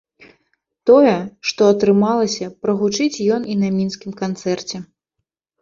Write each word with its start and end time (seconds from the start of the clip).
Тое, 0.89 1.11
што 1.49 1.67
атрымалася 1.73 2.45
прагучыць 2.63 3.23
ён 3.37 3.47
і 3.53 3.59
на 3.65 3.69
мінскім 3.77 4.11
канцэрце. 4.23 4.77